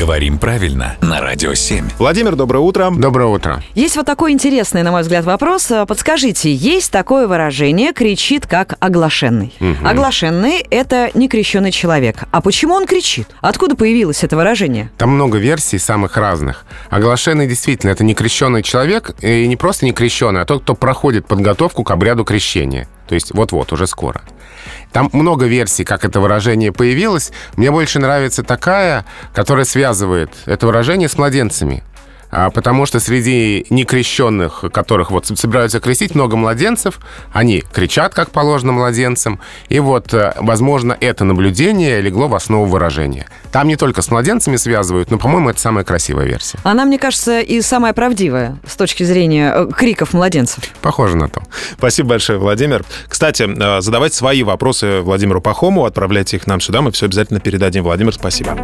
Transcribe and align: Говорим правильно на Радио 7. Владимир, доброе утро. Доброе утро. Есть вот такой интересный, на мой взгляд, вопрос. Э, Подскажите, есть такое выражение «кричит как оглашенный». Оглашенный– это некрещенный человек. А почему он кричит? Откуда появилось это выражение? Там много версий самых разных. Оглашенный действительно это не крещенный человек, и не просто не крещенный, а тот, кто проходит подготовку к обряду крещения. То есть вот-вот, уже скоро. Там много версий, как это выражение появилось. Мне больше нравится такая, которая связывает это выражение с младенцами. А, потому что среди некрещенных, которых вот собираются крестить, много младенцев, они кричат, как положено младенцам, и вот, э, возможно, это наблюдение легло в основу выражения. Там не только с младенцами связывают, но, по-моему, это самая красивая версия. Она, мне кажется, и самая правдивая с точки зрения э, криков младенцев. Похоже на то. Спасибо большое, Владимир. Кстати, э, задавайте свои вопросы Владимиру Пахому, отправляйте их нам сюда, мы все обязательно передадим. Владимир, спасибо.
Говорим 0.00 0.38
правильно 0.38 0.96
на 1.02 1.20
Радио 1.20 1.52
7. 1.52 1.90
Владимир, 1.98 2.34
доброе 2.34 2.60
утро. 2.60 2.90
Доброе 2.90 3.26
утро. 3.26 3.62
Есть 3.74 3.96
вот 3.96 4.06
такой 4.06 4.32
интересный, 4.32 4.82
на 4.82 4.92
мой 4.92 5.02
взгляд, 5.02 5.26
вопрос. 5.26 5.70
Э, 5.70 5.84
Подскажите, 5.84 6.50
есть 6.54 6.90
такое 6.90 7.28
выражение 7.28 7.92
«кричит 7.92 8.46
как 8.46 8.78
оглашенный». 8.80 9.52
Оглашенный– 9.84 10.64
это 10.70 11.10
некрещенный 11.12 11.70
человек. 11.70 12.24
А 12.30 12.40
почему 12.40 12.72
он 12.72 12.86
кричит? 12.86 13.28
Откуда 13.42 13.76
появилось 13.76 14.24
это 14.24 14.36
выражение? 14.36 14.90
Там 14.96 15.10
много 15.10 15.36
версий 15.36 15.78
самых 15.78 16.16
разных. 16.16 16.64
Оглашенный 16.88 17.46
действительно 17.46 17.90
это 17.90 18.02
не 18.02 18.14
крещенный 18.14 18.62
человек, 18.62 19.10
и 19.20 19.46
не 19.46 19.56
просто 19.56 19.84
не 19.84 19.92
крещенный, 19.92 20.40
а 20.40 20.44
тот, 20.46 20.62
кто 20.62 20.74
проходит 20.74 21.26
подготовку 21.26 21.84
к 21.84 21.90
обряду 21.90 22.24
крещения. 22.24 22.88
То 23.06 23.14
есть 23.14 23.34
вот-вот, 23.34 23.70
уже 23.74 23.86
скоро. 23.86 24.22
Там 24.92 25.08
много 25.12 25.46
версий, 25.46 25.84
как 25.84 26.04
это 26.04 26.20
выражение 26.20 26.72
появилось. 26.72 27.32
Мне 27.56 27.70
больше 27.70 27.98
нравится 27.98 28.42
такая, 28.42 29.04
которая 29.34 29.64
связывает 29.64 30.30
это 30.46 30.66
выражение 30.66 31.08
с 31.08 31.16
младенцами. 31.16 31.82
А, 32.30 32.50
потому 32.50 32.86
что 32.86 33.00
среди 33.00 33.66
некрещенных, 33.70 34.64
которых 34.72 35.10
вот 35.10 35.26
собираются 35.26 35.80
крестить, 35.80 36.14
много 36.14 36.36
младенцев, 36.36 37.00
они 37.32 37.62
кричат, 37.72 38.14
как 38.14 38.30
положено 38.30 38.72
младенцам, 38.72 39.40
и 39.68 39.80
вот, 39.80 40.14
э, 40.14 40.34
возможно, 40.38 40.96
это 41.00 41.24
наблюдение 41.24 42.00
легло 42.00 42.28
в 42.28 42.34
основу 42.34 42.66
выражения. 42.66 43.28
Там 43.52 43.66
не 43.68 43.76
только 43.76 44.02
с 44.02 44.10
младенцами 44.10 44.56
связывают, 44.56 45.10
но, 45.10 45.18
по-моему, 45.18 45.50
это 45.50 45.60
самая 45.60 45.84
красивая 45.84 46.26
версия. 46.26 46.58
Она, 46.62 46.84
мне 46.84 46.98
кажется, 46.98 47.40
и 47.40 47.60
самая 47.62 47.92
правдивая 47.92 48.58
с 48.66 48.76
точки 48.76 49.02
зрения 49.02 49.52
э, 49.54 49.68
криков 49.74 50.12
младенцев. 50.12 50.64
Похоже 50.82 51.16
на 51.16 51.28
то. 51.28 51.42
Спасибо 51.72 52.10
большое, 52.10 52.38
Владимир. 52.38 52.84
Кстати, 53.08 53.42
э, 53.42 53.80
задавайте 53.80 54.16
свои 54.16 54.42
вопросы 54.42 55.00
Владимиру 55.00 55.40
Пахому, 55.40 55.84
отправляйте 55.84 56.36
их 56.36 56.46
нам 56.46 56.60
сюда, 56.60 56.80
мы 56.80 56.92
все 56.92 57.06
обязательно 57.06 57.40
передадим. 57.40 57.82
Владимир, 57.84 58.14
спасибо. 58.14 58.56